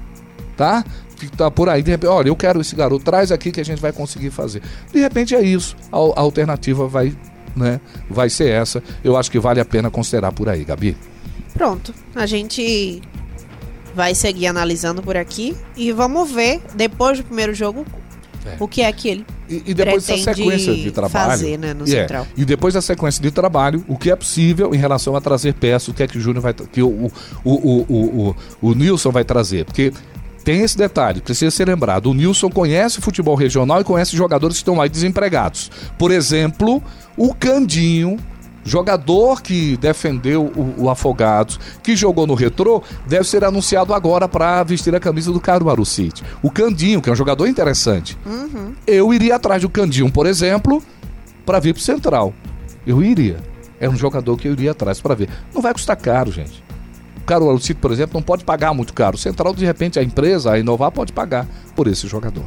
Tá? 0.56 0.82
que 1.18 1.28
tá 1.28 1.50
por 1.50 1.68
aí, 1.68 1.82
de 1.82 1.90
repente, 1.90 2.08
olha, 2.08 2.28
eu 2.28 2.36
quero 2.36 2.60
esse 2.60 2.76
garoto, 2.76 3.04
traz 3.04 3.32
aqui 3.32 3.50
que 3.50 3.60
a 3.60 3.64
gente 3.64 3.80
vai 3.80 3.92
conseguir 3.92 4.30
fazer. 4.30 4.62
De 4.92 5.00
repente 5.00 5.34
é 5.34 5.42
isso. 5.42 5.76
A, 5.90 5.96
a, 5.96 6.20
alternativa 6.20 6.86
vai, 6.86 7.12
né, 7.56 7.80
vai 8.08 8.30
ser 8.30 8.50
essa. 8.50 8.82
Eu 9.02 9.16
acho 9.16 9.30
que 9.30 9.38
vale 9.38 9.60
a 9.60 9.64
pena 9.64 9.90
considerar 9.90 10.32
por 10.32 10.48
aí, 10.48 10.64
Gabi. 10.64 10.96
Pronto. 11.54 11.92
A 12.14 12.24
gente 12.24 13.02
vai 13.98 14.14
seguir 14.14 14.46
analisando 14.46 15.02
por 15.02 15.16
aqui 15.16 15.56
e 15.76 15.90
vamos 15.90 16.30
ver 16.30 16.62
depois 16.76 17.18
do 17.18 17.24
primeiro 17.24 17.52
jogo 17.52 17.84
é. 18.46 18.56
O 18.60 18.68
que 18.68 18.80
é 18.80 18.92
que 18.92 19.08
ele 19.08 19.26
e, 19.48 19.62
e 19.66 19.74
depois 19.74 20.06
dessa 20.06 20.32
sequência 20.32 20.72
de 20.72 20.92
trabalho 20.92 21.30
fazer, 21.30 21.58
né, 21.58 21.74
no 21.74 21.82
é. 21.82 21.88
central. 21.88 22.26
E 22.36 22.44
depois 22.44 22.74
da 22.74 22.80
sequência 22.80 23.20
de 23.20 23.32
trabalho, 23.32 23.84
o 23.88 23.98
que 23.98 24.08
é 24.08 24.14
possível 24.14 24.72
em 24.72 24.78
relação 24.78 25.16
a 25.16 25.20
trazer 25.20 25.54
peças, 25.54 25.88
o 25.88 25.94
que 25.94 26.04
é 26.04 26.06
que 26.06 26.16
o 26.16 26.20
Júnior 26.20 26.40
vai 26.40 26.54
que 26.54 26.80
o, 26.80 26.88
o, 26.88 27.10
o, 27.44 27.86
o, 27.88 28.28
o, 28.28 28.36
o 28.62 28.74
Nilson 28.74 29.10
vai 29.10 29.24
trazer, 29.24 29.64
porque 29.64 29.92
tem 30.44 30.62
esse 30.62 30.78
detalhe, 30.78 31.20
precisa 31.20 31.50
ser 31.50 31.66
lembrado. 31.66 32.06
O 32.06 32.14
Nilson 32.14 32.48
conhece 32.48 33.00
o 33.00 33.02
futebol 33.02 33.34
regional 33.34 33.80
e 33.80 33.84
conhece 33.84 34.16
jogadores 34.16 34.58
que 34.58 34.62
estão 34.62 34.80
aí 34.80 34.88
desempregados. 34.88 35.70
Por 35.98 36.12
exemplo, 36.12 36.80
o 37.16 37.34
Candinho 37.34 38.16
Jogador 38.64 39.40
que 39.40 39.76
defendeu 39.78 40.44
o, 40.44 40.84
o 40.84 40.90
Afogados, 40.90 41.58
que 41.82 41.96
jogou 41.96 42.26
no 42.26 42.34
Retrô, 42.34 42.82
deve 43.06 43.24
ser 43.24 43.44
anunciado 43.44 43.94
agora 43.94 44.28
para 44.28 44.62
vestir 44.62 44.94
a 44.94 45.00
camisa 45.00 45.32
do 45.32 45.40
Caruaru 45.40 45.84
City. 45.84 46.22
O 46.42 46.50
Candinho, 46.50 47.00
que 47.00 47.08
é 47.08 47.12
um 47.12 47.16
jogador 47.16 47.46
interessante. 47.46 48.16
Uhum. 48.26 48.74
Eu 48.86 49.12
iria 49.14 49.36
atrás 49.36 49.62
do 49.62 49.68
Candinho, 49.68 50.10
por 50.10 50.26
exemplo, 50.26 50.82
para 51.46 51.60
vir 51.60 51.72
pro 51.72 51.82
Central. 51.82 52.34
Eu 52.86 53.02
iria. 53.02 53.38
é 53.80 53.88
um 53.88 53.96
jogador 53.96 54.36
que 54.36 54.48
eu 54.48 54.52
iria 54.52 54.72
atrás 54.72 55.00
para 55.00 55.14
ver. 55.14 55.28
Não 55.54 55.62
vai 55.62 55.72
custar 55.72 55.96
caro, 55.96 56.32
gente. 56.32 56.62
O 57.18 57.24
Carol 57.24 57.50
Alcito, 57.50 57.80
por 57.80 57.92
exemplo, 57.92 58.14
não 58.14 58.22
pode 58.22 58.44
pagar 58.44 58.74
muito 58.74 58.92
caro. 58.92 59.16
O 59.16 59.18
Central, 59.18 59.54
de 59.54 59.64
repente, 59.64 59.98
a 59.98 60.02
empresa, 60.02 60.52
a 60.52 60.58
Inovar, 60.58 60.90
pode 60.90 61.12
pagar 61.12 61.46
por 61.76 61.86
esse 61.86 62.06
jogador. 62.06 62.44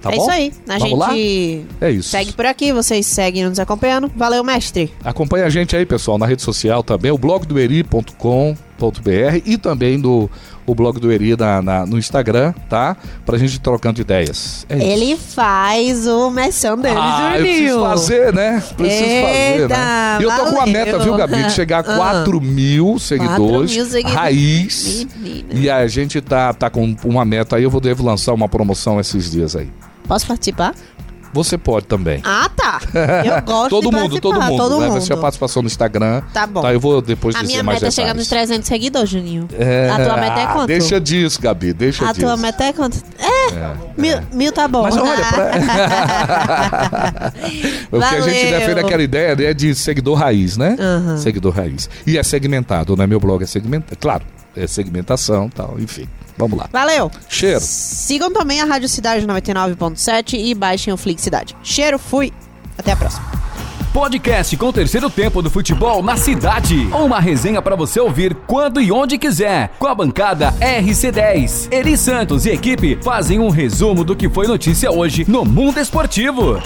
Tá 0.00 0.10
é 0.12 0.16
bom? 0.16 0.22
isso 0.22 0.30
aí. 0.30 0.52
A 0.68 0.78
Vamos 0.78 0.98
lá? 0.98 1.10
gente 1.10 1.66
É 1.80 1.90
isso. 1.90 2.08
segue 2.10 2.32
por 2.32 2.46
aqui, 2.46 2.72
vocês 2.72 3.04
seguem 3.06 3.44
nos 3.48 3.58
acompanhando. 3.58 4.10
Valeu, 4.14 4.44
mestre. 4.44 4.92
Acompanha 5.04 5.46
a 5.46 5.50
gente 5.50 5.74
aí, 5.76 5.84
pessoal, 5.84 6.18
na 6.18 6.26
rede 6.26 6.42
social 6.42 6.82
também, 6.82 7.10
o 7.10 7.18
blog 7.18 7.44
do 7.46 7.58
eri.com.br 7.58 9.42
e 9.44 9.56
também 9.58 10.00
do 10.00 10.30
o 10.66 10.74
blog 10.74 11.00
do 11.00 11.10
Eri 11.10 11.34
na, 11.34 11.62
na- 11.62 11.86
no 11.86 11.96
Instagram, 11.96 12.52
tá? 12.68 12.94
Pra 13.24 13.38
gente 13.38 13.54
ir 13.54 13.58
trocando 13.60 14.02
ideias. 14.02 14.66
É. 14.68 14.78
Ele 14.78 15.16
faz 15.16 16.06
o 16.06 16.30
messão 16.30 16.76
dele, 16.76 16.94
Ah, 16.98 17.32
eu 17.36 17.38
Juninho. 17.38 17.56
preciso 17.56 17.80
fazer, 17.80 18.32
né? 18.34 18.62
Preciso 18.76 19.04
fazer, 19.04 19.60
Eita, 19.62 19.68
né? 19.68 20.18
E 20.20 20.22
eu 20.24 20.30
tô 20.30 20.36
com 20.36 20.42
uma 20.50 20.58
valeu. 20.58 20.72
meta, 20.74 20.98
viu, 20.98 21.16
Gabi? 21.16 21.42
De 21.44 21.52
chegar 21.52 21.78
a 21.88 21.90
Ah. 21.90 21.96
4 21.96 22.38
mil 22.38 22.98
seguidores. 22.98 23.74
mil 23.74 23.84
seguidores. 23.86 24.14
Raiz. 24.14 25.06
Menina. 25.16 25.48
E 25.54 25.70
a 25.70 25.86
gente 25.86 26.20
tá, 26.20 26.52
tá 26.52 26.68
com 26.68 26.94
uma 27.02 27.24
meta 27.24 27.56
aí, 27.56 27.62
eu 27.62 27.70
vou 27.70 27.80
devo 27.80 28.04
lançar 28.04 28.34
uma 28.34 28.46
promoção 28.48 29.00
esses 29.00 29.30
dias 29.30 29.56
aí. 29.56 29.70
Posso 30.08 30.26
participar? 30.26 30.74
Você 31.32 31.58
pode 31.58 31.86
também. 31.86 32.20
Ah, 32.24 32.50
tá. 32.54 32.80
Eu 33.24 33.42
gosto 33.46 33.68
todo 33.68 33.90
de 33.90 33.96
mundo, 33.96 34.20
todo 34.20 34.40
mundo. 34.40 34.56
Todo 34.56 34.80
né? 34.80 34.86
mundo. 34.86 34.92
Vai 34.92 35.00
ser 35.02 35.12
a 35.12 35.16
participação 35.18 35.62
no 35.62 35.66
Instagram. 35.66 36.22
Tá 36.32 36.46
bom. 36.46 36.62
Tá, 36.62 36.72
eu 36.72 36.80
vou 36.80 37.02
depois 37.02 37.36
A 37.36 37.42
minha 37.42 37.62
meta 37.62 37.86
é 37.86 37.90
chegar 37.90 38.14
nos 38.14 38.26
detalhes. 38.26 38.48
300 38.48 38.66
seguidores, 38.68 39.10
Juninho. 39.10 39.46
É, 39.58 39.90
A 39.90 39.96
tua 39.96 40.16
meta 40.16 40.40
é 40.40 40.44
ah, 40.44 40.52
quanto? 40.54 40.66
Deixa 40.68 40.98
disso, 41.00 41.40
Gabi, 41.40 41.72
deixa 41.74 42.04
A 42.04 42.12
disso. 42.12 42.20
tua 42.26 42.36
meta 42.36 42.64
é 42.64 42.72
quanto? 42.72 42.96
É, 43.18 43.74
mil, 43.96 44.18
mil 44.32 44.52
tá 44.52 44.66
bom. 44.66 44.82
Mas 44.82 44.96
olha, 44.96 45.24
pra... 45.26 45.50
o 47.92 47.98
que 48.00 48.04
a 48.04 48.20
gente 48.22 48.50
defende 48.50 48.80
aquela 48.80 49.02
ideia 49.02 49.36
né, 49.36 49.52
de 49.54 49.74
seguidor 49.74 50.16
raiz, 50.16 50.56
né? 50.56 50.76
Aham. 50.78 51.18
Seguidor 51.18 51.54
raiz. 51.54 51.90
E 52.06 52.16
é 52.16 52.22
segmentado, 52.22 52.96
né? 52.96 53.06
Meu 53.06 53.20
blog 53.20 53.42
é 53.42 53.46
segmentado. 53.46 53.96
Claro, 54.00 54.24
é 54.56 54.66
segmentação 54.66 55.46
e 55.46 55.50
tal, 55.50 55.76
enfim. 55.78 56.08
Vamos 56.38 56.58
lá. 56.58 56.68
Valeu. 56.72 57.10
Cheiro. 57.28 57.60
Sigam 57.60 58.32
também 58.32 58.60
a 58.60 58.64
Rádio 58.64 58.88
Cidade 58.88 59.26
99.7 59.26 60.34
e 60.34 60.54
baixem 60.54 60.92
o 60.92 60.96
Flix 60.96 61.20
Cidade. 61.22 61.56
Cheiro, 61.62 61.98
fui. 61.98 62.32
Até 62.78 62.92
a 62.92 62.96
próxima. 62.96 63.38
Podcast 63.92 64.56
com 64.56 64.66
o 64.66 64.72
terceiro 64.72 65.10
tempo 65.10 65.42
do 65.42 65.50
futebol 65.50 66.02
na 66.02 66.16
cidade. 66.16 66.86
Uma 66.92 67.18
resenha 67.18 67.60
para 67.60 67.74
você 67.74 67.98
ouvir 67.98 68.34
quando 68.46 68.80
e 68.80 68.92
onde 68.92 69.18
quiser. 69.18 69.70
Com 69.78 69.86
a 69.86 69.94
bancada 69.94 70.52
RC10. 70.60 71.72
Eri 71.72 71.96
Santos 71.96 72.46
e 72.46 72.50
equipe 72.50 72.98
fazem 73.02 73.40
um 73.40 73.48
resumo 73.48 74.04
do 74.04 74.14
que 74.14 74.28
foi 74.28 74.46
notícia 74.46 74.90
hoje 74.92 75.24
no 75.26 75.44
mundo 75.44 75.80
esportivo. 75.80 76.62